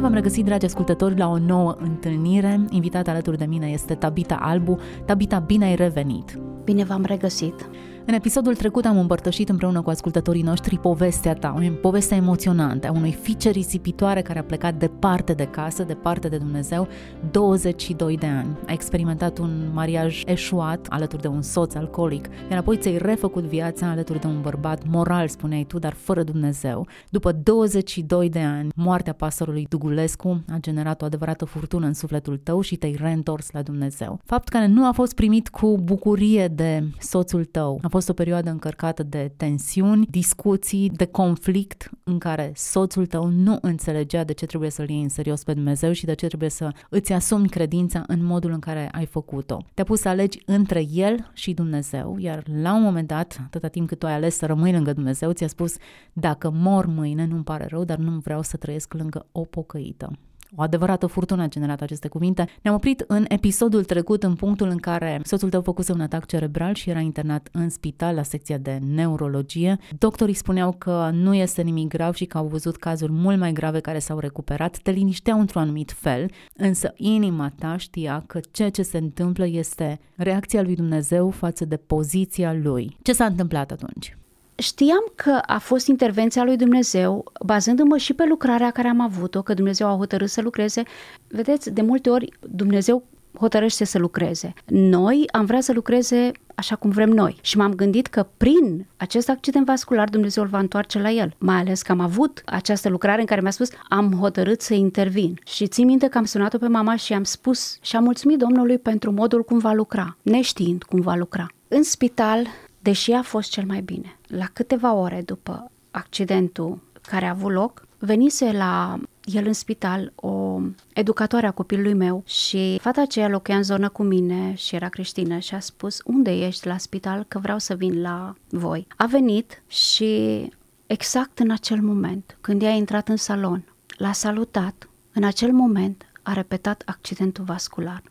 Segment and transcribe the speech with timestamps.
[0.00, 2.64] Bine v-am regăsit, dragi ascultători, la o nouă întâlnire.
[2.70, 4.78] Invitată alături de mine este Tabita Albu.
[5.04, 6.38] Tabita, bine ai revenit!
[6.64, 7.68] Bine v-am regăsit!
[8.06, 12.92] În episodul trecut am împărtășit împreună cu ascultătorii noștri povestea ta, o poveste emoționantă a
[12.92, 16.88] unui fice risipitoare care a plecat departe de casă, departe de Dumnezeu,
[17.30, 18.56] 22 de ani.
[18.66, 23.90] A experimentat un mariaj eșuat alături de un soț alcoolic, iar apoi ți-ai refăcut viața
[23.90, 26.86] alături de un bărbat moral, spuneai tu, dar fără Dumnezeu.
[27.08, 32.60] După 22 de ani, moartea pastorului Dugulescu a generat o adevărată furtună în sufletul tău
[32.60, 34.20] și te-ai reîntors la Dumnezeu.
[34.24, 38.22] Fapt care nu a fost primit cu bucurie de soțul tău, a fost fost o
[38.22, 44.46] perioadă încărcată de tensiuni, discuții, de conflict în care soțul tău nu înțelegea de ce
[44.46, 48.04] trebuie să-L iei în serios pe Dumnezeu și de ce trebuie să îți asumi credința
[48.06, 49.64] în modul în care ai făcut-o.
[49.74, 53.88] Te-a pus să alegi între El și Dumnezeu, iar la un moment dat, atâta timp
[53.88, 55.76] cât tu ai ales să rămâi lângă Dumnezeu, ți-a spus,
[56.12, 60.10] dacă mor mâine, nu-mi pare rău, dar nu vreau să trăiesc lângă o pocăită.
[60.56, 62.48] O adevărată furtună a generat aceste cuvinte.
[62.62, 66.74] Ne-am oprit în episodul trecut în punctul în care soțul tău făcuse un atac cerebral
[66.74, 69.78] și era internat în spital la secția de neurologie.
[69.98, 73.80] Doctorii spuneau că nu este nimic grav și că au văzut cazuri mult mai grave
[73.80, 74.78] care s-au recuperat.
[74.78, 80.00] Te linișteau într-un anumit fel, însă inima ta știa că ceea ce se întâmplă este
[80.16, 82.96] reacția lui Dumnezeu față de poziția lui.
[83.02, 84.18] Ce s-a întâmplat atunci?
[84.60, 89.54] Știam că a fost intervenția lui Dumnezeu, bazându-mă și pe lucrarea care am avut-o, că
[89.54, 90.82] Dumnezeu a hotărât să lucreze.
[91.28, 93.02] Vedeți, de multe ori Dumnezeu
[93.38, 94.54] hotărăște să lucreze.
[94.66, 97.38] Noi am vrea să lucreze așa cum vrem noi.
[97.40, 101.34] Și m-am gândit că prin acest accident vascular Dumnezeu îl va întoarce la el.
[101.38, 105.38] Mai ales că am avut această lucrare în care mi-a spus am hotărât să intervin.
[105.44, 108.78] Și țin minte că am sunat-o pe mama și am spus și am mulțumit Domnului
[108.78, 111.46] pentru modul cum va lucra, neștiind cum va lucra.
[111.68, 112.46] În spital
[112.80, 114.18] deși a fost cel mai bine.
[114.26, 120.60] La câteva ore după accidentul care a avut loc, venise la el în spital o
[120.92, 125.38] educatoare a copilului meu și fata aceea locuia în zonă cu mine și era creștină
[125.38, 128.86] și a spus unde ești la spital că vreau să vin la voi.
[128.96, 130.42] A venit și
[130.86, 133.64] exact în acel moment, când ea a intrat în salon,
[133.96, 138.02] l-a salutat, în acel moment a repetat accidentul vascular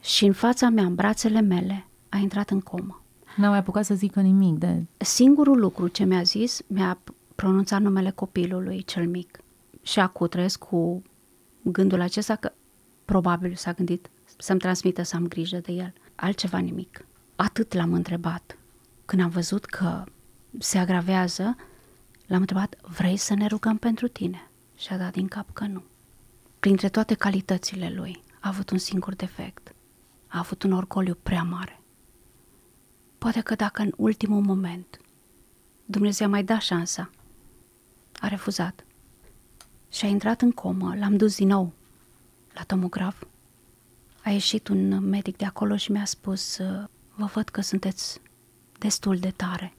[0.00, 3.02] și în fața mea, în brațele mele, a intrat în comă.
[3.38, 4.84] N-a mai apucat să zică nimic de...
[4.96, 6.98] Singurul lucru ce mi-a zis, mi-a
[7.34, 9.38] pronunțat numele copilului cel mic.
[9.82, 11.02] Și acum trăiesc cu
[11.62, 12.52] gândul acesta că
[13.04, 15.92] probabil s-a gândit să-mi transmită să am grijă de el.
[16.14, 17.06] Altceva nimic.
[17.36, 18.58] Atât l-am întrebat.
[19.04, 20.04] Când am văzut că
[20.58, 21.56] se agravează,
[22.26, 24.50] l-am întrebat, vrei să ne rugăm pentru tine?
[24.76, 25.82] Și a dat din cap că nu.
[26.60, 29.74] Printre toate calitățile lui, a avut un singur defect.
[30.26, 31.77] A avut un orgoliu prea mare.
[33.18, 35.00] Poate că dacă în ultimul moment
[35.84, 37.10] Dumnezeu a mai dat șansa,
[38.20, 38.84] a refuzat
[39.90, 41.72] și a intrat în comă, l-am dus din nou
[42.54, 43.22] la tomograf.
[44.24, 46.56] A ieșit un medic de acolo și mi-a spus,
[47.14, 48.20] vă văd că sunteți
[48.78, 49.74] destul de tare.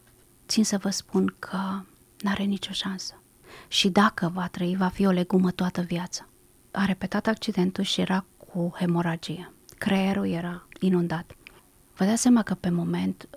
[0.47, 1.81] Țin să vă spun că
[2.21, 3.21] n-are nicio șansă.
[3.67, 6.27] Și dacă va trăi, va fi o legumă toată viața.
[6.71, 9.51] A repetat accidentul și era cu hemoragie.
[9.77, 11.35] Creierul era inundat.
[11.99, 13.29] Vă dați seama că pe moment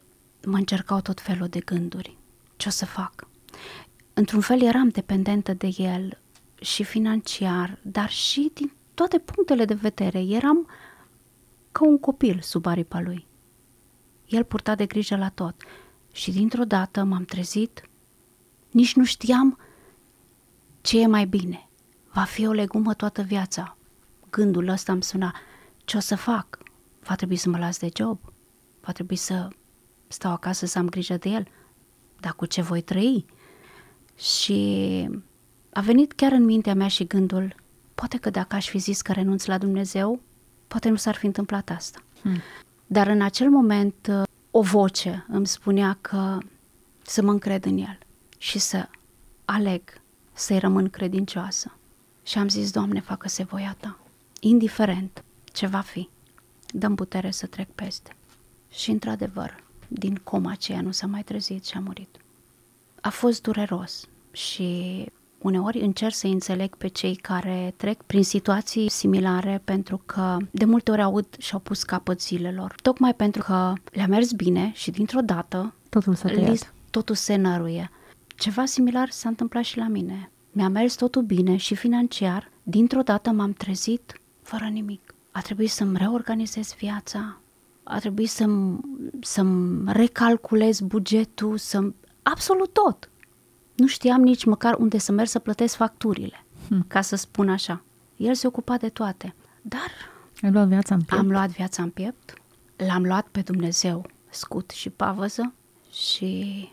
[0.44, 2.16] mă încercau tot felul de gânduri.
[2.56, 3.28] Ce o să fac?
[4.14, 6.18] Într-un fel eram dependentă de el
[6.60, 10.18] și financiar, dar și din toate punctele de vedere.
[10.18, 10.68] Eram
[11.72, 13.26] ca un copil sub aripa lui.
[14.26, 15.54] El purta de grijă la tot
[16.12, 17.88] și dintr-o dată m-am trezit,
[18.70, 19.58] nici nu știam
[20.80, 21.68] ce e mai bine.
[22.12, 23.76] Va fi o legumă toată viața.
[24.30, 25.34] Gândul ăsta îmi suna,
[25.84, 26.58] ce o să fac?
[27.00, 28.31] Va trebui să mă las de job?
[28.84, 29.48] Va trebui să
[30.08, 31.48] stau acasă să am grijă de el,
[32.20, 33.26] dar cu ce voi trăi?
[34.16, 35.08] Și
[35.72, 37.54] a venit chiar în mintea mea și gândul,
[37.94, 40.20] poate că dacă aș fi zis că renunț la Dumnezeu,
[40.68, 42.02] poate nu s-ar fi întâmplat asta.
[42.20, 42.40] Hmm.
[42.86, 44.10] Dar în acel moment
[44.50, 46.38] o voce îmi spunea că
[47.02, 47.98] să mă încred în El
[48.38, 48.88] și să
[49.44, 49.82] aleg
[50.32, 51.76] să-i rămân credincioasă.
[52.22, 53.98] Și am zis, Doamne, facă-se voia Ta.
[54.40, 56.08] Indiferent ce va fi,
[56.66, 58.16] dăm putere să trec peste.
[58.72, 62.16] Și într-adevăr, din coma aceea nu s-a mai trezit și a murit.
[63.00, 65.06] A fost dureros și
[65.38, 70.90] uneori încerc să înțeleg pe cei care trec prin situații similare pentru că de multe
[70.90, 72.74] ori aud și-au pus capăt zilelor.
[72.82, 76.74] Tocmai pentru că le-a mers bine și dintr-o dată totul s-a tăiat.
[76.90, 77.90] Totul se năruie.
[78.36, 80.30] Ceva similar s-a întâmplat și la mine.
[80.52, 82.50] Mi-a mers totul bine și financiar.
[82.62, 85.14] Dintr-o dată m-am trezit fără nimic.
[85.30, 87.40] A trebuit să-mi reorganizez viața,
[87.82, 88.80] a trebuit să-mi,
[89.20, 91.92] să-mi recalculez bugetul, să
[92.22, 93.10] absolut tot.
[93.74, 96.84] Nu știam nici măcar unde să merg să plătesc facturile, hmm.
[96.88, 97.82] ca să spun așa.
[98.16, 99.34] El se ocupa de toate.
[99.62, 99.90] Dar
[100.42, 101.22] Ai luat viața în piept?
[101.22, 102.34] am luat viața în piept,
[102.76, 105.52] l-am luat pe Dumnezeu scut și pavăză
[105.90, 106.68] și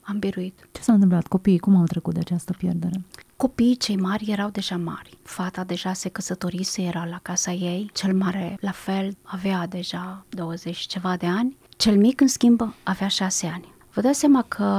[0.00, 0.68] am biruit.
[0.72, 1.26] Ce s-a întâmplat?
[1.26, 3.04] Copiii cum au trecut de această pierdere?
[3.36, 5.18] Copiii cei mari erau deja mari.
[5.22, 7.90] Fata deja se căsătorise, era la casa ei.
[7.92, 11.56] Cel mare, la fel, avea deja 20 ceva de ani.
[11.76, 13.74] Cel mic, în schimb, avea 6 ani.
[13.92, 14.78] Vă dați seama că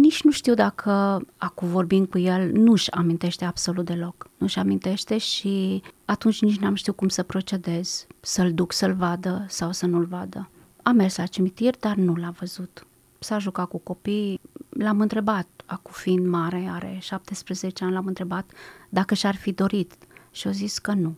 [0.00, 4.28] nici nu știu dacă acum vorbim cu el, nu-și amintește absolut deloc.
[4.36, 9.72] Nu-și amintește și atunci nici n-am știut cum să procedez, să-l duc să-l vadă sau
[9.72, 10.48] să nu-l vadă.
[10.82, 12.86] Am mers la cimitir, dar nu l-a văzut.
[13.18, 14.40] S-a jucat cu copii,
[14.78, 18.52] l-am întrebat, acum fiind mare, are 17 ani, l-am întrebat
[18.88, 19.92] dacă și-ar fi dorit
[20.30, 21.16] și a zis că nu.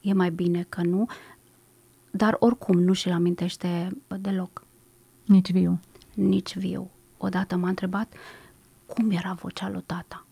[0.00, 1.06] E mai bine că nu,
[2.10, 4.64] dar oricum nu și-l amintește deloc.
[5.24, 5.80] Nici viu
[6.14, 6.90] nici viu.
[7.18, 8.14] Odată m-a întrebat
[8.86, 10.26] cum era vocea lui tata.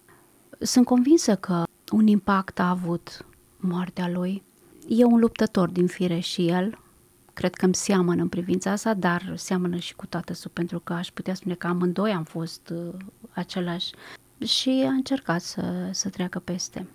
[0.59, 3.27] Sunt convinsă că un impact a avut
[3.57, 4.43] moartea lui.
[4.89, 6.79] E un luptător din fire și el.
[7.34, 10.93] Cred că îmi seamănă în privința asta, dar seamănă și cu tată său, pentru că
[10.93, 12.94] aș putea spune că amândoi am fost uh,
[13.31, 13.90] același.
[14.44, 16.87] Și a încercat să, să treacă peste.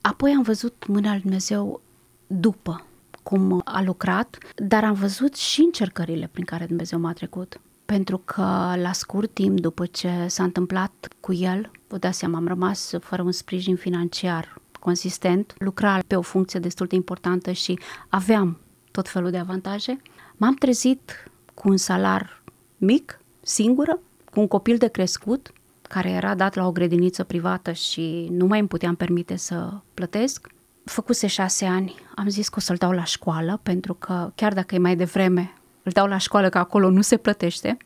[0.00, 1.80] Apoi am văzut mâna lui Dumnezeu
[2.26, 2.86] după
[3.22, 8.72] cum a lucrat, dar am văzut și încercările prin care Dumnezeu m-a trecut pentru că
[8.76, 13.22] la scurt timp după ce s-a întâmplat cu el, vă dați seama, am rămas fără
[13.22, 18.58] un sprijin financiar consistent, lucra pe o funcție destul de importantă și aveam
[18.94, 20.00] tot felul de avantaje,
[20.36, 22.42] m-am trezit cu un salar
[22.76, 23.98] mic, singură,
[24.30, 25.52] cu un copil de crescut,
[25.82, 30.48] care era dat la o grădiniță privată și nu mai îmi puteam permite să plătesc.
[30.84, 34.74] Făcuse șase ani, am zis că o să-l dau la școală, pentru că chiar dacă
[34.74, 37.76] e mai devreme, îl dau la școală că acolo nu se plătește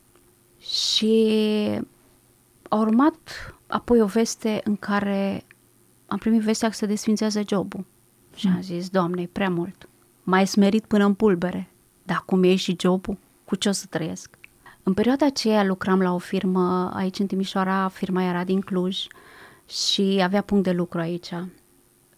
[0.59, 1.15] și
[2.69, 3.19] a urmat
[3.67, 5.45] apoi o veste în care
[6.07, 7.85] am primit vestea că se desfințează jobul.
[8.35, 9.89] Și am zis, Doamne, e prea mult.
[10.31, 11.71] Mai smerit până în pulbere.
[12.03, 13.17] Dar cum e și jobul?
[13.45, 14.39] Cu ce o să trăiesc?
[14.83, 19.07] În perioada aceea lucram la o firmă aici în Timișoara, firma era din Cluj
[19.67, 21.31] și avea punct de lucru aici.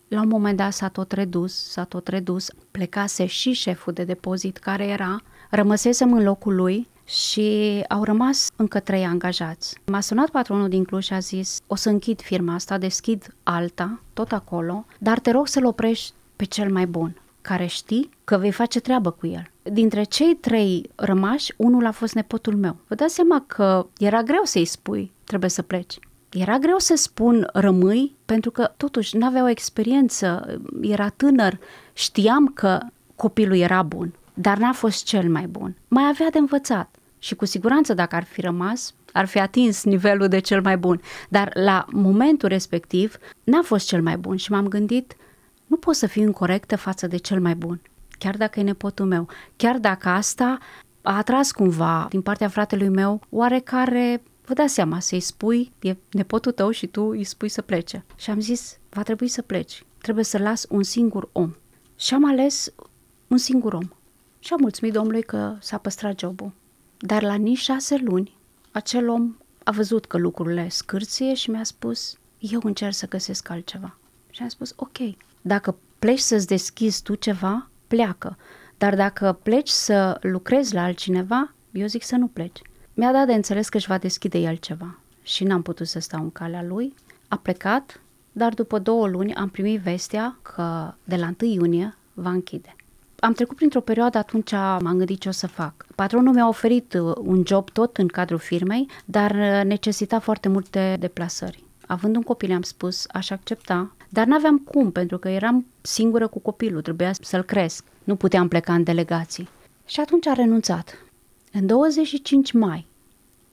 [0.08, 4.56] La un moment dat s-a tot redus, s-a tot redus, plecase și șeful de depozit
[4.56, 5.20] care era
[5.50, 9.78] Rămăsesem în locul lui și au rămas încă trei angajați.
[9.86, 14.00] M-a sunat patronul din Cluj și a zis, o să închid firma asta, deschid alta,
[14.12, 18.52] tot acolo, dar te rog să-l oprești pe cel mai bun, care știi că vei
[18.52, 19.50] face treabă cu el.
[19.62, 22.76] Dintre cei trei rămași, unul a fost nepotul meu.
[22.86, 25.98] Vă dați seama că era greu să-i spui, trebuie să pleci.
[26.30, 31.58] Era greu să spun rămâi, pentru că totuși n-avea o experiență, era tânăr,
[31.92, 32.78] știam că
[33.14, 35.76] copilul era bun dar n-a fost cel mai bun.
[35.88, 40.28] Mai avea de învățat și cu siguranță dacă ar fi rămas, ar fi atins nivelul
[40.28, 41.00] de cel mai bun.
[41.28, 45.16] Dar la momentul respectiv n-a fost cel mai bun și m-am gândit,
[45.70, 47.80] nu pot să fiu incorrectă față de cel mai bun,
[48.18, 50.58] chiar dacă e nepotul meu, chiar dacă asta
[51.02, 56.52] a atras cumva din partea fratelui meu oarecare vă dați seama, să-i spui, e nepotul
[56.52, 58.04] tău și tu îi spui să plece.
[58.16, 61.54] Și am zis, va trebui să pleci, trebuie să las un singur om.
[61.96, 62.72] Și am ales
[63.26, 63.88] un singur om.
[64.38, 66.52] Și am mulțumit Domnului că s-a păstrat jobul.
[66.98, 68.36] Dar la nici șase luni,
[68.72, 73.99] acel om a văzut că lucrurile scârție și mi-a spus, eu încerc să găsesc altceva.
[74.40, 74.98] Și am spus, ok,
[75.40, 78.36] dacă pleci să-ți deschizi tu ceva, pleacă.
[78.78, 82.62] Dar dacă pleci să lucrezi la altcineva, eu zic să nu pleci.
[82.94, 86.22] Mi-a dat de înțeles că își va deschide el ceva și n-am putut să stau
[86.22, 86.94] în calea lui.
[87.28, 88.00] A plecat,
[88.32, 92.74] dar după două luni am primit vestea că de la 1 iunie va închide
[93.18, 95.86] am trecut printr-o perioadă, atunci m-am gândit ce o să fac.
[95.94, 100.96] Patronul mi-a oferit uh, un job tot în cadrul firmei, dar uh, necesita foarte multe
[101.00, 101.64] deplasări.
[101.86, 106.38] Având un copil, am spus, aș accepta, dar n-aveam cum, pentru că eram singură cu
[106.38, 107.84] copilul, trebuia să-l cresc.
[108.04, 109.48] Nu puteam pleca în delegații.
[109.86, 110.98] Și atunci a renunțat.
[111.52, 112.86] În 25 mai,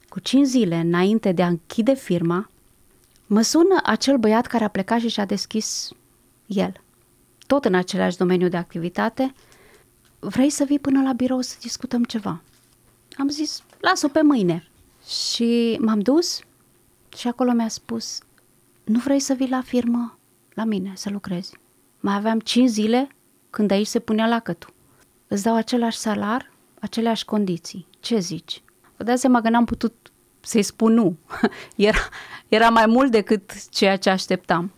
[0.08, 2.50] cu 5 zile înainte de a închide firma,
[3.26, 5.90] mă sună acel băiat care a plecat și și-a deschis
[6.46, 6.72] el.
[7.46, 9.34] Tot în același domeniu de activitate,
[10.18, 12.40] vrei să vii până la birou să discutăm ceva?
[13.16, 14.68] Am zis, las-o pe mâine.
[15.06, 16.40] Și m-am dus
[17.16, 18.20] și acolo mi-a spus,
[18.84, 20.17] nu vrei să vii la firmă
[20.58, 21.56] la mine să lucrezi?
[22.00, 23.08] Mai aveam 5 zile
[23.50, 24.72] când aici se punea lacătul.
[25.28, 27.86] Îți dau același salar, aceleași condiții.
[28.00, 28.62] Ce zici?
[28.96, 31.16] Vă dați seama că n-am putut să-i spun nu.
[31.76, 31.98] Era,
[32.48, 34.72] era mai mult decât ceea ce așteptam.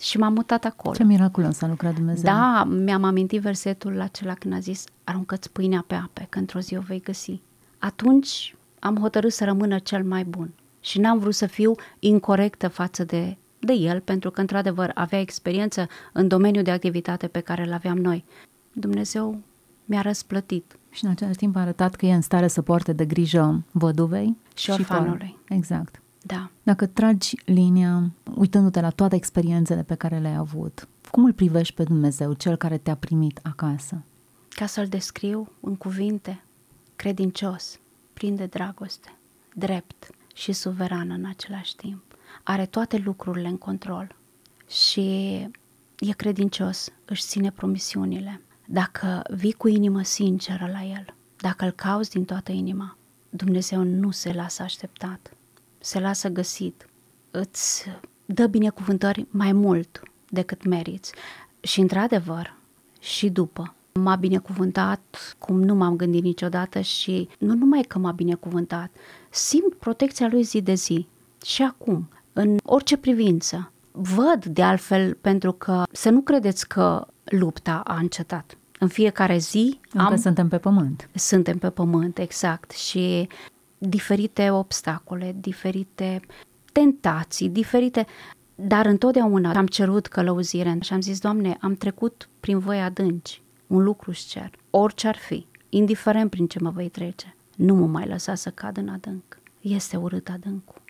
[0.00, 0.94] Și m-am mutat acolo.
[0.94, 2.24] Ce miraculos a lucrat Dumnezeu.
[2.24, 6.76] Da, mi-am amintit versetul acela când a zis aruncă-ți pâinea pe ape, că într-o zi
[6.76, 7.40] o vei găsi.
[7.78, 10.50] Atunci am hotărât să rămână cel mai bun
[10.80, 15.86] și n-am vrut să fiu incorrectă față de, de el, pentru că într-adevăr avea experiență
[16.12, 18.24] în domeniul de activitate pe care îl aveam noi.
[18.72, 19.40] Dumnezeu
[19.84, 20.76] mi-a răsplătit.
[20.90, 24.36] Și în același timp a arătat că e în stare să poarte de grijă văduvei
[24.56, 25.36] și orfanului.
[25.48, 26.02] Exact.
[26.22, 26.50] Da.
[26.62, 31.82] Dacă tragi linia, uitându-te la toate experiențele pe care le-ai avut, cum îl privești pe
[31.82, 34.02] Dumnezeu, cel care te-a primit acasă?
[34.48, 36.44] Ca să-l descriu în cuvinte,
[36.96, 37.78] credincios,
[38.12, 39.16] plin de dragoste,
[39.54, 42.02] drept și suveran în același timp.
[42.44, 44.16] Are toate lucrurile în control
[44.68, 45.00] și
[45.98, 48.40] e credincios, își ține promisiunile.
[48.66, 52.96] Dacă vii cu inimă sinceră la el, dacă îl cauți din toată inima,
[53.30, 55.34] Dumnezeu nu se lasă așteptat
[55.84, 56.88] se lasă găsit,
[57.30, 57.84] îți
[58.24, 61.12] dă binecuvântări mai mult decât meriți.
[61.60, 62.56] Și într-adevăr,
[63.00, 68.90] și după, m-a binecuvântat cum nu m-am gândit niciodată și nu numai că m-a binecuvântat,
[69.30, 71.06] simt protecția lui zi de zi.
[71.44, 77.80] Și acum, în orice privință, văd de altfel pentru că să nu credeți că lupta
[77.84, 78.58] a încetat.
[78.78, 81.08] În fiecare zi Încă am, suntem pe pământ.
[81.14, 82.70] Suntem pe pământ, exact.
[82.70, 83.28] Și
[83.78, 86.20] diferite obstacole, diferite
[86.72, 88.06] tentații, diferite...
[88.54, 93.82] Dar întotdeauna am cerut călăuzire și am zis, Doamne, am trecut prin voi adânci, un
[93.82, 98.06] lucru îți cer, orice ar fi, indiferent prin ce mă vei trece, nu mă mai
[98.06, 99.38] lăsa să cad în adânc.
[99.60, 100.82] Este urât adâncul.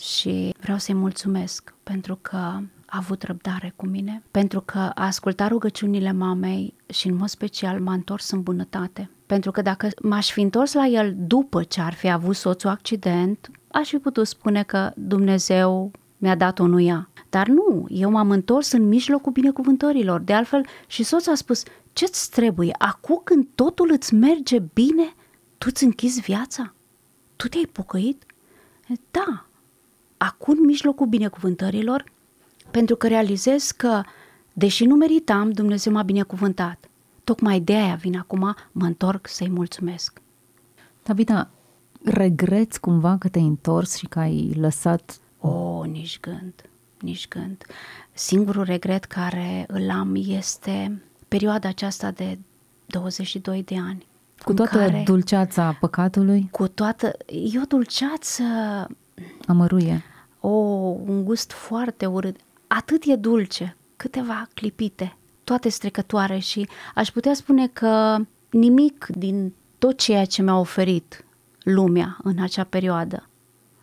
[0.00, 5.48] Și vreau să-i mulțumesc pentru că a avut răbdare cu mine, pentru că a ascultat
[5.48, 10.40] rugăciunile mamei și în mod special m-a întors în bunătate pentru că dacă m-aș fi
[10.40, 14.90] întors la el după ce ar fi avut soțul accident, aș fi putut spune că
[14.94, 17.08] Dumnezeu mi-a dat o nuia.
[17.28, 20.20] Dar nu, eu m-am întors în mijlocul binecuvântărilor.
[20.20, 22.74] De altfel, și soțul a spus, ce-ți trebuie?
[22.78, 25.14] Acum când totul îți merge bine,
[25.58, 26.74] tu îți închizi viața?
[27.36, 28.24] Tu te-ai pocăit?
[29.10, 29.46] Da,
[30.22, 32.04] acum în mijlocul binecuvântărilor,
[32.70, 34.02] pentru că realizez că,
[34.52, 36.88] deși nu meritam, Dumnezeu m-a binecuvântat.
[37.24, 40.20] Tocmai de aia vin acum, mă întorc să-i mulțumesc.
[41.02, 41.50] Tabita,
[42.04, 45.18] regreți cumva că te-ai întors și că ai lăsat...
[45.38, 46.54] O, oh, nici gând,
[47.00, 47.64] nici gând.
[48.12, 52.38] Singurul regret care îl am este perioada aceasta de
[52.86, 54.06] 22 de ani.
[54.38, 56.48] Cu toată care, dulceața păcatului?
[56.50, 57.12] Cu toată...
[57.26, 58.42] E o dulceață...
[59.46, 60.04] Amăruie.
[60.40, 60.48] O,
[61.06, 62.36] un gust foarte urât.
[62.66, 68.16] Atât e dulce, câteva clipite toate strecătoare și aș putea spune că
[68.50, 71.24] nimic din tot ceea ce mi-a oferit
[71.62, 73.28] lumea în acea perioadă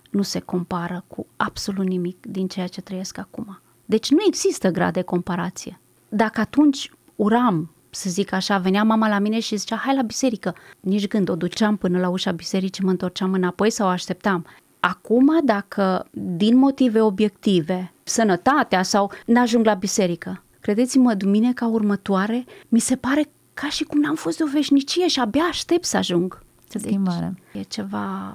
[0.10, 3.60] nu se compară cu absolut nimic din ceea ce trăiesc acum.
[3.86, 5.80] Deci nu există grad de comparație.
[6.10, 10.56] Dacă atunci uram, să zic așa, venea mama la mine și zicea, hai la biserică.
[10.80, 14.46] Nici gând, o duceam până la ușa bisericii, mă întorceam înapoi sau așteptam.
[14.80, 22.96] Acum, dacă din motive obiective, sănătatea sau n-ajung la biserică, Credeți-mă, duminica următoare mi se
[22.96, 26.44] pare ca și cum n-am fost de o veșnicie și abia aștept să ajung.
[26.68, 27.34] Schimbare.
[27.54, 28.34] Deci, e ceva...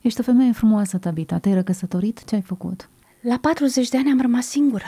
[0.00, 1.38] Ești o femeie frumoasă, Tabita.
[1.38, 2.24] Te-ai răcăsătorit?
[2.24, 2.88] Ce ai făcut?
[3.20, 4.84] La 40 de ani am rămas singură,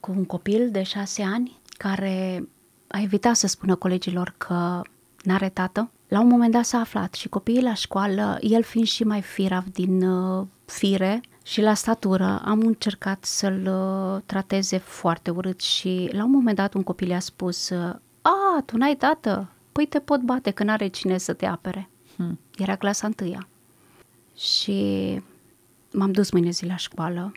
[0.00, 2.48] cu un copil de 6 ani care
[2.86, 4.82] a evitat să spună colegilor că
[5.22, 5.90] n-are tată.
[6.08, 9.64] La un moment dat s-a aflat și copiii la școală, el fiind și mai firav
[9.64, 16.24] din uh, fire, și la statură am încercat să-l uh, trateze foarte urât și la
[16.24, 17.70] un moment dat un copil a spus
[18.22, 19.48] A, tu n-ai tată?
[19.72, 21.88] Păi te pot bate că n-are cine să te apere.
[22.16, 22.38] Hmm.
[22.56, 23.48] Era clasa întâia.
[24.36, 25.20] Și
[25.92, 27.32] m-am dus mâine zi la școală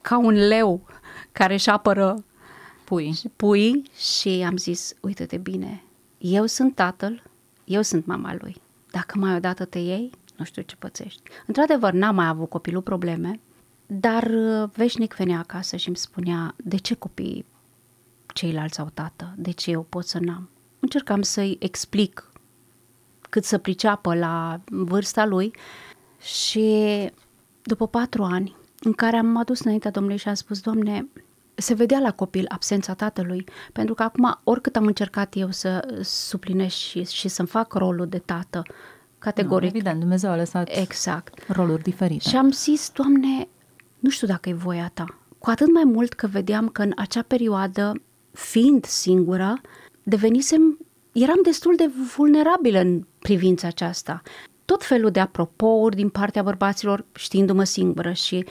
[0.00, 0.86] ca un leu
[1.32, 2.24] care își apără
[2.84, 3.14] pui.
[3.36, 5.82] pui și am zis, uite-te bine,
[6.26, 7.22] eu sunt tatăl,
[7.64, 8.56] eu sunt mama lui.
[8.90, 11.22] Dacă mai odată te iei, nu știu ce pățești.
[11.46, 13.40] Într-adevăr, n-am mai avut copilul probleme,
[13.86, 17.44] dar uh, veșnic venea acasă și îmi spunea, de ce copiii
[18.26, 20.48] ceilalți au tată, de ce eu pot să n-am?
[20.80, 22.30] Încercam să-i explic
[23.30, 25.54] cât să priceapă la vârsta lui
[26.20, 27.10] și
[27.62, 31.06] după patru ani în care am adus înaintea Domnului și am spus, Doamne,
[31.54, 36.74] se vedea la copil absența tatălui, pentru că acum, oricât am încercat eu să suplinesc
[36.74, 38.62] și, și să-mi fac rolul de tată,
[39.18, 39.70] categoric.
[39.70, 41.48] No, evident, Dumnezeu a lăsat exact.
[41.48, 42.28] roluri diferite.
[42.28, 43.48] Și am zis, Doamne,
[43.98, 45.18] nu știu dacă e voia ta.
[45.38, 47.92] Cu atât mai mult că vedeam că în acea perioadă,
[48.32, 49.60] fiind singură,
[50.02, 50.78] devenisem,
[51.12, 54.22] eram destul de vulnerabilă în privința aceasta.
[54.64, 58.44] Tot felul de apropouri din partea bărbaților, știindu-mă singură și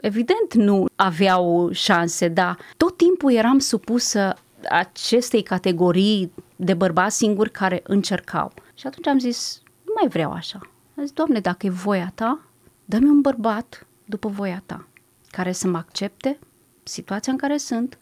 [0.00, 4.34] evident nu aveau șanse, dar tot timpul eram supusă
[4.68, 8.52] acestei categorii de bărbați singuri care încercau.
[8.74, 10.58] Și atunci am zis, nu mai vreau așa.
[10.96, 12.40] Am zis, Doamne, dacă e voia ta,
[12.84, 14.86] dă-mi un bărbat după voia ta,
[15.30, 16.38] care să mă accepte
[16.82, 17.98] situația în care sunt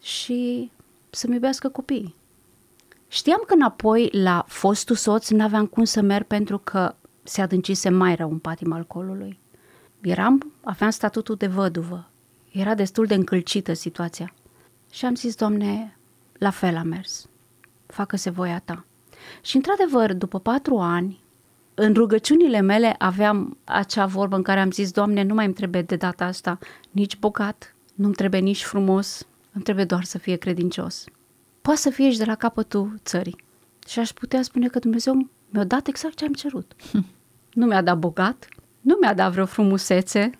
[0.00, 0.70] și
[1.10, 2.14] să-mi iubească copiii.
[3.08, 8.14] Știam că înapoi la fostul soț n-aveam cum să merg pentru că se adâncise mai
[8.14, 9.40] rău în patima alcoolului.
[10.02, 12.10] Eram, aveam statutul de văduvă.
[12.50, 14.34] Era destul de încălcită situația.
[14.90, 15.96] Și am zis, Doamne,
[16.32, 17.28] la fel a mers.
[17.86, 18.84] Facă-se voia ta.
[19.42, 21.20] Și într-adevăr, după patru ani,
[21.74, 25.82] în rugăciunile mele aveam acea vorbă în care am zis, Doamne, nu mai îmi trebuie
[25.82, 26.58] de data asta
[26.90, 31.04] nici bogat, nu-mi trebuie nici frumos, îmi trebuie doar să fie credincios.
[31.62, 33.44] Poate să fie și de la capătul țării.
[33.86, 36.72] Și aș putea spune că Dumnezeu mi-a dat exact ce am cerut.
[36.90, 37.06] Hm.
[37.52, 38.46] Nu mi-a dat bogat,
[38.82, 40.30] nu mi-a dat vreo frumusețe,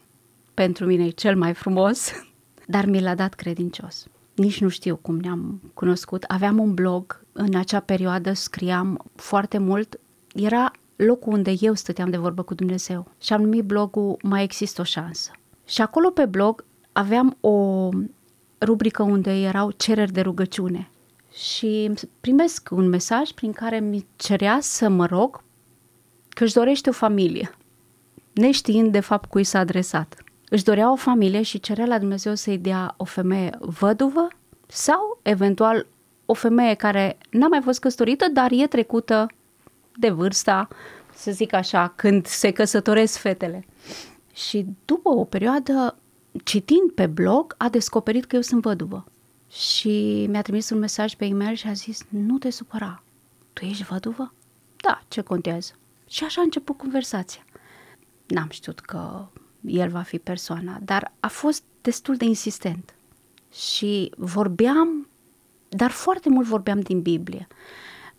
[0.55, 2.13] pentru mine e cel mai frumos,
[2.75, 4.07] dar mi l-a dat credincios.
[4.35, 6.23] Nici nu știu cum ne-am cunoscut.
[6.23, 10.01] Aveam un blog, în acea perioadă scriam foarte mult.
[10.35, 14.81] Era locul unde eu stăteam de vorbă cu Dumnezeu și am numit blogul Mai există
[14.81, 15.31] o șansă.
[15.65, 17.89] Și acolo pe blog aveam o
[18.61, 20.91] rubrică unde erau cereri de rugăciune
[21.33, 25.43] și primesc un mesaj prin care mi cerea să mă rog
[26.29, 27.55] că își dorește o familie,
[28.33, 30.23] neștiind de fapt cui s-a adresat.
[30.49, 34.29] Își dorea o familie și cerea la Dumnezeu să-i dea o femeie văduvă
[34.67, 35.87] sau eventual
[36.27, 39.27] o femeie care n-a mai fost căsătorită, dar e trecută
[39.97, 40.69] de vârsta,
[41.15, 43.65] să zic așa, când se căsătoresc fetele.
[44.33, 45.97] Și după o perioadă,
[46.45, 49.05] citind pe blog, a descoperit că eu sunt văduvă.
[49.51, 53.03] Și mi-a trimis un mesaj pe e-mail și a zis, nu te supăra,
[53.53, 54.33] tu ești văduvă?
[54.77, 55.73] Da, ce contează?
[56.09, 57.45] Și așa a început conversația.
[58.33, 59.27] N-am știut că
[59.61, 62.95] el va fi persoana, dar a fost destul de insistent.
[63.53, 65.09] Și vorbeam,
[65.69, 67.47] dar foarte mult vorbeam din Biblie.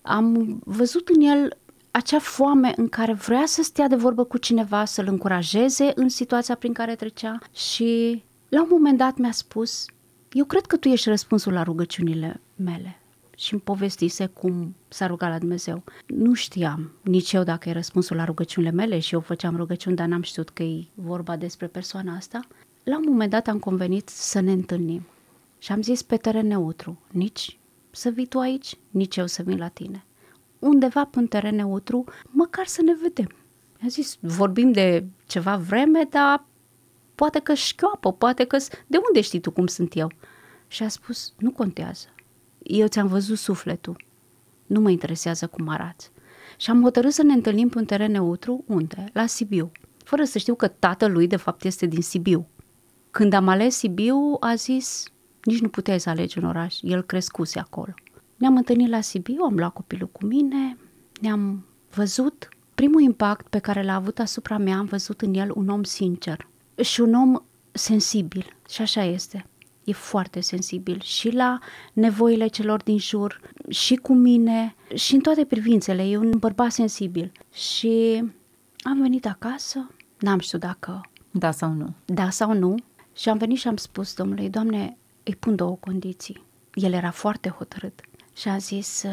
[0.02, 1.58] Am văzut în el
[1.91, 6.56] acea foame în care vrea să stea de vorbă cu cineva, să-l încurajeze în situația
[6.56, 9.86] prin care trecea și la un moment dat mi-a spus,
[10.32, 13.03] eu cred că tu ești răspunsul la rugăciunile mele
[13.38, 15.84] și îmi povestise cum s-a rugat la Dumnezeu.
[16.06, 20.08] Nu știam nici eu dacă e răspunsul la rugăciunile mele și eu făceam rugăciuni, dar
[20.08, 22.39] n-am știut că e vorba despre persoana asta.
[22.84, 25.06] La un moment dat am convenit să ne întâlnim
[25.60, 27.58] și am zis pe teren neutru, nici
[27.91, 30.06] să vii tu aici, nici eu să vin la tine.
[30.60, 33.30] Undeva pe un teren neutru, măcar să ne vedem.
[33.80, 36.46] I-am zis, vorbim de ceva vreme, dar
[37.15, 38.58] poate că șchioapă, poate că...
[38.88, 40.12] De unde știi tu cum sunt eu?
[40.67, 42.08] Și a spus, nu contează
[42.63, 44.06] eu ți-am văzut sufletul,
[44.65, 46.12] nu mă interesează cum arăți.
[46.58, 49.06] Și am hotărât să ne întâlnim pe un teren neutru, unde?
[49.13, 49.71] La Sibiu,
[50.04, 52.47] fără să știu că tatălui de fapt este din Sibiu.
[53.12, 55.04] Când am ales Sibiu, a zis,
[55.43, 57.93] nici nu puteai să alegi un oraș, el crescuse acolo.
[58.36, 60.78] Ne-am întâlnit la Sibiu, am luat copilul cu mine,
[61.21, 62.49] ne-am văzut.
[62.76, 66.47] Primul impact pe care l-a avut asupra mea, am văzut în el un om sincer
[66.82, 68.56] și un om sensibil.
[68.69, 69.45] Și așa este
[69.84, 71.60] e foarte sensibil și la
[71.93, 76.04] nevoile celor din jur, și cu mine, și în toate privințele.
[76.04, 77.32] E un bărbat sensibil.
[77.54, 78.24] Și
[78.80, 81.02] am venit acasă, n-am știut dacă...
[81.32, 81.93] Da sau nu.
[82.06, 82.76] Da sau nu.
[83.15, 86.43] Și am venit și am spus domnului, Doamne, îi pun două condiții.
[86.74, 88.02] El era foarte hotărât
[88.36, 89.04] și a zis,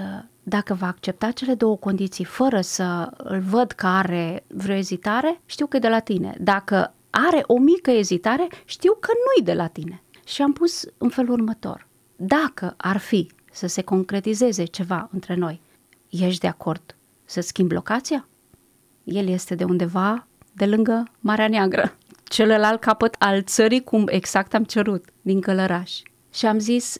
[0.42, 5.66] dacă va accepta cele două condiții fără să îl văd că are vreo ezitare, știu
[5.66, 6.36] că e de la tine.
[6.40, 11.08] Dacă are o mică ezitare, știu că nu-i de la tine și am pus în
[11.08, 11.86] felul următor.
[12.16, 15.60] Dacă ar fi să se concretizeze ceva între noi,
[16.08, 18.28] ești de acord să schimbi locația?
[19.04, 24.64] El este de undeva de lângă Marea Neagră, celălalt capăt al țării, cum exact am
[24.64, 26.00] cerut, din Călăraș.
[26.34, 26.96] Și am zis,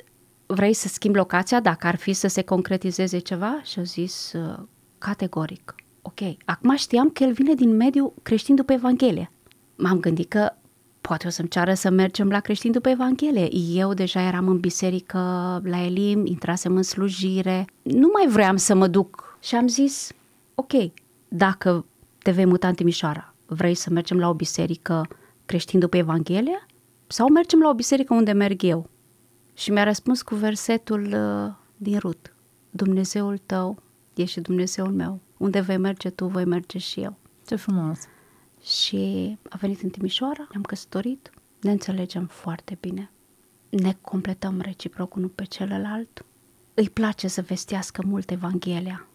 [0.47, 3.61] vrei să schimbi locația dacă ar fi să se concretizeze ceva?
[3.65, 4.59] Și a zis, uh,
[4.99, 5.75] categoric.
[6.03, 9.31] Ok, acum știam că el vine din mediul creștin după Evanghelie.
[9.77, 10.53] M-am gândit că
[11.01, 13.55] poate o să-mi ceară să mergem la creștin după Evanghelie.
[13.55, 15.19] Eu deja eram în biserică
[15.65, 19.39] la Elim, intrasem în slujire, nu mai vreau să mă duc.
[19.41, 20.13] Și am zis,
[20.55, 20.73] ok,
[21.29, 21.85] dacă
[22.23, 25.07] te vei muta în Timișoara, vrei să mergem la o biserică
[25.47, 26.67] creștin după Evanghelie?
[27.07, 28.89] Sau mergem la o biserică unde merg eu?
[29.55, 32.35] Și mi-a răspuns cu versetul uh, din Rut.
[32.71, 33.83] Dumnezeul tău
[34.15, 35.21] e și Dumnezeul meu.
[35.37, 37.17] Unde vei merge tu, voi merge și eu.
[37.47, 37.99] Ce frumos!
[38.63, 43.11] Și a venit în Timișoara, ne-am căsătorit ne înțelegem foarte bine,
[43.69, 46.25] ne completăm reciproc unul pe celălalt,
[46.75, 49.07] îi place să vestească mult Evanghelia.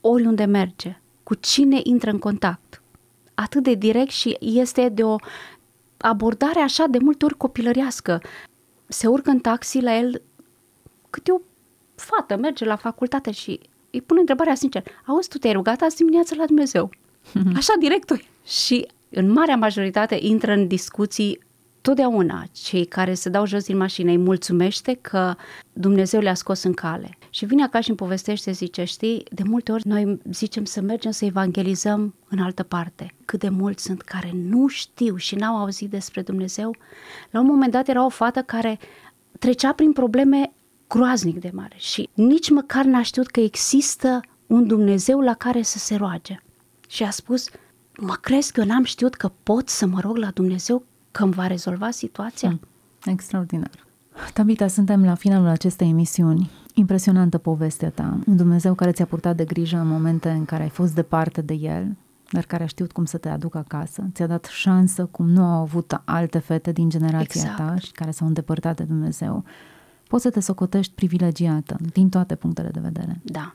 [0.00, 2.82] Oriunde merge, cu cine intră în contact.
[3.34, 5.16] Atât de direct și este de o
[5.96, 8.22] abordare așa de multe ori copilărească.
[8.86, 10.22] Se urcă în taxi la el
[11.10, 11.40] câte o
[11.94, 16.34] fată merge la facultate și îi pune întrebarea sincer, auzi, tu te-ai rugat azi dimineață
[16.34, 16.90] la Dumnezeu?
[17.56, 18.12] Așa direct
[18.44, 21.38] Și în marea majoritate intră în discuții
[21.80, 25.34] totdeauna cei care se dau jos din mașină îi mulțumește că
[25.72, 27.18] Dumnezeu le-a scos în cale.
[27.30, 31.10] Și vine acasă și îmi povestește, zice, știi, de multe ori noi zicem să mergem
[31.10, 33.14] să evangelizăm în altă parte.
[33.24, 36.74] Cât de mulți sunt care nu știu și n-au auzit despre Dumnezeu.
[37.30, 38.78] La un moment dat era o fată care
[39.38, 40.52] trecea prin probleme
[40.86, 45.78] groaznic de mare și nici măcar n-a știut că există un Dumnezeu la care să
[45.78, 46.40] se roage.
[46.86, 47.48] Și a spus,
[47.98, 51.32] mă crezi că eu n-am știut că pot să mă rog la Dumnezeu că îmi
[51.32, 52.48] va rezolva situația?
[52.48, 52.60] Mm,
[53.04, 53.70] extraordinar.
[54.32, 56.50] Tabita, suntem la finalul acestei emisiuni.
[56.74, 58.18] Impresionantă povestea ta.
[58.26, 61.54] Un Dumnezeu care ți-a purtat de grijă în momente în care ai fost departe de
[61.54, 61.96] El,
[62.30, 64.08] dar care a știut cum să te aducă acasă.
[64.12, 67.56] Ți-a dat șansă cum nu au avut alte fete din generația exact.
[67.56, 69.44] ta și care s-au îndepărtat de Dumnezeu.
[70.08, 73.20] Poți să te socotești privilegiată din toate punctele de vedere.
[73.22, 73.54] Da.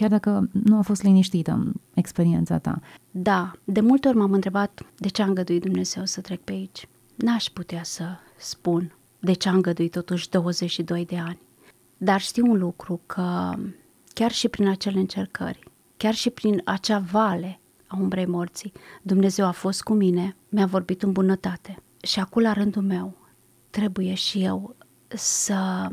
[0.00, 2.80] Chiar dacă nu a fost liniștită în experiența ta.
[3.10, 6.88] Da, de multe ori m-am întrebat de ce a îngăduit Dumnezeu să trec pe aici.
[7.14, 8.04] N-aș putea să
[8.38, 11.38] spun de ce a îngăduit totuși 22 de ani.
[11.96, 13.52] Dar știu un lucru, că
[14.12, 19.50] chiar și prin acele încercări, chiar și prin acea vale a umbrei morții, Dumnezeu a
[19.50, 21.82] fost cu mine, mi-a vorbit în bunătate.
[22.02, 23.16] Și acum, la rândul meu,
[23.70, 24.76] trebuie și eu
[25.08, 25.88] să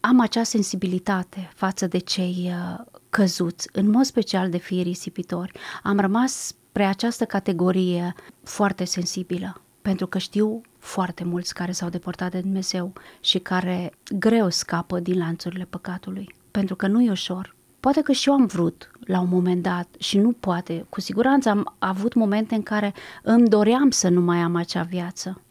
[0.00, 5.52] am acea sensibilitate față de cei uh, căzuți, în mod special de fii risipitori.
[5.82, 12.30] Am rămas spre această categorie foarte sensibilă, pentru că știu foarte mulți care s-au deportat
[12.30, 17.56] de Dumnezeu și care greu scapă din lanțurile păcatului, pentru că nu e ușor.
[17.80, 21.48] Poate că și eu am vrut la un moment dat și nu poate, cu siguranță
[21.48, 25.42] am avut momente în care îmi doream să nu mai am acea viață.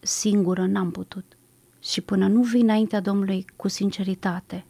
[0.00, 1.37] Singură n-am putut.
[1.80, 4.64] Și până nu vin înaintea Domnului cu sinceritate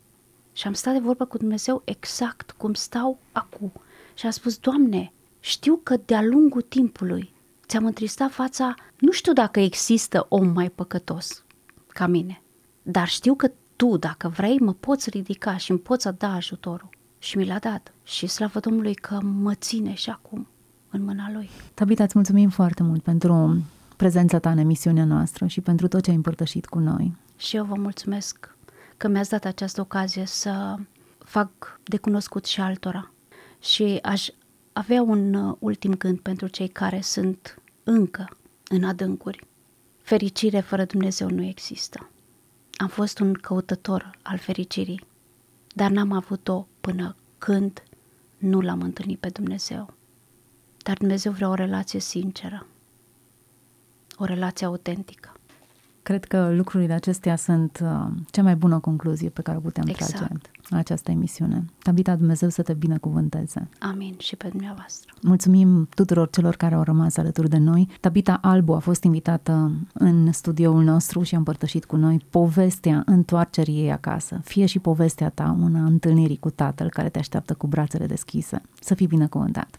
[0.52, 3.72] și am stat de vorbă cu Dumnezeu exact cum stau acum
[4.14, 7.32] și am spus, Doamne, știu că de-a lungul timpului
[7.66, 11.44] ți-am întristat fața, nu știu dacă există om mai păcătos
[11.88, 12.42] ca mine,
[12.82, 16.88] dar știu că tu, dacă vrei, mă poți ridica și îmi poți da ajutorul.
[17.18, 17.92] Și mi l-a dat.
[18.04, 20.46] Și slavă Domnului că mă ține și acum
[20.90, 21.50] în mâna Lui.
[21.74, 23.62] Tabita, îți mulțumim foarte mult pentru
[23.98, 27.16] prezența ta în emisiunea noastră și pentru tot ce ai împărtășit cu noi.
[27.36, 28.56] Și eu vă mulțumesc
[28.96, 30.76] că mi-ați dat această ocazie să
[31.18, 33.10] fac de cunoscut și altora.
[33.60, 34.28] Și aș
[34.72, 38.28] avea un uh, ultim gând pentru cei care sunt încă
[38.68, 39.46] în adâncuri.
[40.02, 42.10] Fericire fără Dumnezeu nu există.
[42.76, 45.06] Am fost un căutător al fericirii,
[45.74, 47.82] dar n-am avut-o până când
[48.38, 49.94] nu l-am întâlnit pe Dumnezeu.
[50.82, 52.66] Dar Dumnezeu vrea o relație sinceră,
[54.18, 55.32] o relație autentică.
[56.02, 60.12] Cred că lucrurile acestea sunt uh, cea mai bună concluzie pe care o putem exact.
[60.12, 61.64] trage la această emisiune.
[61.82, 63.68] Tabita Dumnezeu să te binecuvânteze.
[63.78, 65.12] Amin și pe dumneavoastră.
[65.22, 67.88] Mulțumim tuturor celor care au rămas alături de noi.
[68.00, 73.78] Tabita Albu a fost invitată în studioul nostru și a împărtășit cu noi povestea întoarcerii
[73.78, 74.40] ei acasă.
[74.44, 78.62] Fie și povestea ta, una întâlnirii cu tatăl care te așteaptă cu brațele deschise.
[78.80, 79.78] Să fii binecuvântat.